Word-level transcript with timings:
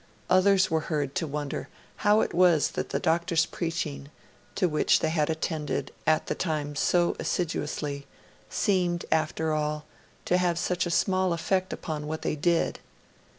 Others 0.31 0.71
were 0.71 0.79
heard 0.89 1.13
to 1.13 1.27
wonder 1.27 1.69
how 1.97 2.21
it 2.21 2.33
was 2.33 2.71
that 2.71 2.89
the 2.89 2.99
Doctor's 2.99 3.45
preaching, 3.45 4.09
to 4.55 4.67
which 4.67 4.99
they 4.99 5.09
had 5.11 5.29
attended 5.29 5.91
at 6.07 6.25
the 6.25 6.33
time 6.33 6.75
so 6.75 7.15
assiduously, 7.19 8.07
seemed, 8.49 9.05
after 9.11 9.53
all, 9.53 9.85
to 10.25 10.37
have 10.39 10.57
such 10.57 10.87
a 10.87 10.89
small 10.89 11.33
effect 11.33 11.71
upon 11.71 12.07
what 12.07 12.23
they 12.23 12.35
did. 12.35 12.79